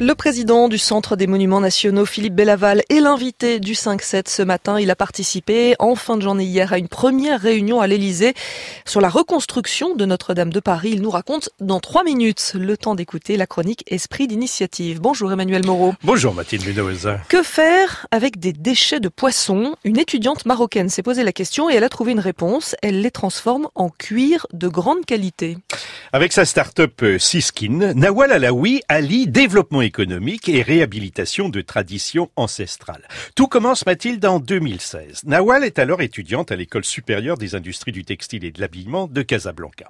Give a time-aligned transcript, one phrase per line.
[0.00, 4.80] Le président du Centre des Monuments Nationaux, Philippe Bellaval, est l'invité du 5-7 ce matin.
[4.80, 8.34] Il a participé en fin de journée hier à une première réunion à l'Elysée
[8.84, 10.90] sur la reconstruction de Notre-Dame de Paris.
[10.94, 15.00] Il nous raconte dans trois minutes le temps d'écouter la chronique Esprit d'initiative.
[15.00, 15.94] Bonjour Emmanuel Moreau.
[16.02, 17.08] Bonjour Mathilde Munoz.
[17.28, 21.74] Que faire avec des déchets de poisson Une étudiante marocaine s'est posé la question et
[21.74, 22.74] elle a trouvé une réponse.
[22.82, 25.56] Elle les transforme en cuir de grande qualité.
[26.12, 33.06] Avec sa start-up euh, Siskin, Nawal Alaoui allie développement économique et réhabilitation de traditions ancestrales.
[33.36, 35.22] Tout commence, Mathilde, en 2016.
[35.24, 39.22] Nawal est alors étudiante à l'école supérieure des industries du textile et de l'habillement de
[39.22, 39.88] Casablanca.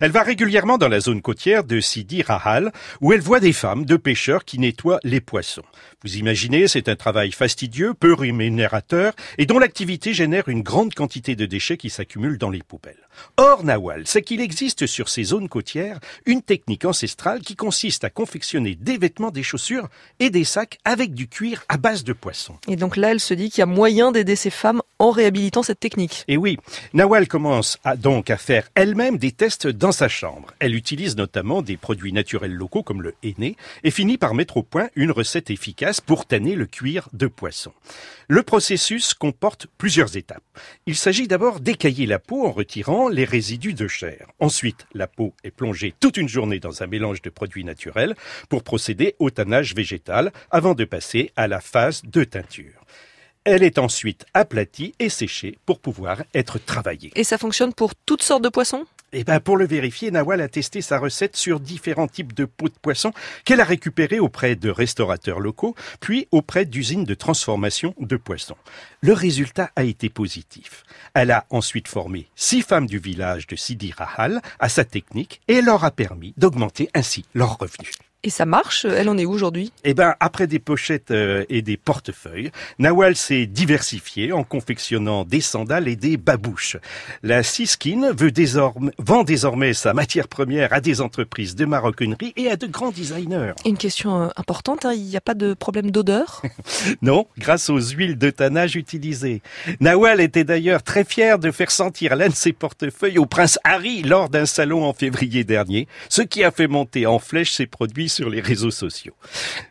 [0.00, 3.84] Elle va régulièrement dans la zone côtière de Sidi Rahal, où elle voit des femmes
[3.84, 5.62] de pêcheurs qui nettoient les poissons.
[6.04, 11.36] Vous imaginez, c'est un travail fastidieux, peu rémunérateur, et dont l'activité génère une grande quantité
[11.36, 13.08] de déchets qui s'accumulent dans les poubelles.
[13.36, 18.10] Or, Nawal, c'est qu'il existe sur ces zones côtières une technique ancestrale qui consiste à
[18.10, 22.54] confectionner des vêtements, des chaussures et des sacs avec du cuir à base de poisson.
[22.66, 25.62] Et donc là, elle se dit qu'il y a moyen d'aider ces femmes en réhabilitant
[25.62, 26.24] cette technique.
[26.28, 26.58] Et oui,
[26.94, 30.52] Nawal commence donc à faire elle-même des tests dans sa chambre.
[30.58, 34.62] Elle utilise notamment des produits naturels locaux comme le henné et finit par mettre au
[34.62, 37.72] point une recette efficace pour tanner le cuir de poisson.
[38.28, 40.42] Le processus comporte plusieurs étapes.
[40.86, 44.26] Il s'agit d'abord d'écailler la peau en retirant les résidus de chair.
[44.40, 48.16] Ensuite, la peau est plongée toute une journée dans un mélange de produits naturels
[48.48, 52.84] pour procéder au tannage végétal avant de passer à la phase de teinture.
[53.48, 57.12] Elle est ensuite aplatie et séchée pour pouvoir être travaillée.
[57.14, 58.86] Et ça fonctionne pour toutes sortes de poissons?
[59.12, 62.68] Eh ben, pour le vérifier, Nawal a testé sa recette sur différents types de peaux
[62.68, 63.12] de poisson
[63.44, 68.56] qu'elle a récupérées auprès de restaurateurs locaux, puis auprès d'usines de transformation de poissons.
[69.00, 70.82] Le résultat a été positif.
[71.14, 75.62] Elle a ensuite formé six femmes du village de Sidi Rahal à sa technique et
[75.62, 77.92] leur a permis d'augmenter ainsi leurs revenus.
[78.26, 79.72] Et ça marche Elle en est où aujourd'hui?
[79.84, 85.40] Eh ben, après des pochettes euh, et des portefeuilles, Nawal s'est diversifié en confectionnant des
[85.40, 86.76] sandales et des babouches.
[87.22, 92.50] La Siskin veut désormais, vend désormais sa matière première à des entreprises de maroquinerie et
[92.50, 93.52] à de grands designers.
[93.64, 96.42] Une question euh, importante, hein, il n'y a pas de problème d'odeur?
[97.02, 99.40] Non, grâce aux huiles de tannage utilisées.
[99.80, 104.02] Nawal était d'ailleurs très fier de faire sentir l'un de ses portefeuilles au prince Harry
[104.02, 108.15] lors d'un salon en février dernier, ce qui a fait monter en flèche ses produits
[108.16, 109.12] sur les réseaux sociaux.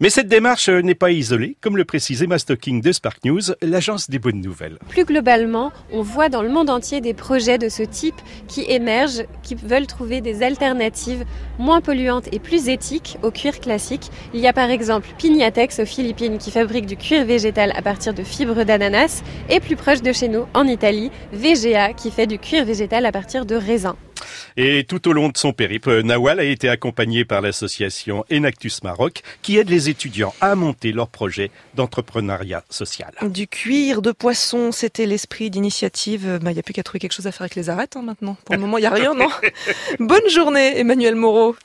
[0.00, 4.10] Mais cette démarche euh, n'est pas isolée, comme le précisait Stocking de Spark News, l'agence
[4.10, 4.78] des bonnes nouvelles.
[4.88, 9.24] Plus globalement, on voit dans le monde entier des projets de ce type qui émergent,
[9.42, 11.24] qui veulent trouver des alternatives
[11.58, 14.10] moins polluantes et plus éthiques au cuir classique.
[14.34, 18.12] Il y a par exemple Pignatex aux Philippines qui fabrique du cuir végétal à partir
[18.12, 22.38] de fibres d'ananas et plus proche de chez nous, en Italie, VGA qui fait du
[22.38, 23.94] cuir végétal à partir de raisins.
[24.56, 29.22] Et tout au long de son périple, Nawal a été accompagné par l'association Enactus Maroc
[29.42, 33.12] qui aide les étudiants à monter leur projet d'entrepreneuriat social.
[33.22, 36.38] Du cuir de poisson, c'était l'esprit d'initiative.
[36.42, 38.02] Bah, il n'y a plus qu'à trouver quelque chose à faire avec les arêtes hein,
[38.02, 38.36] maintenant.
[38.44, 39.28] Pour le moment, il n'y a rien, non?
[40.00, 41.56] Bonne journée, Emmanuel Moreau.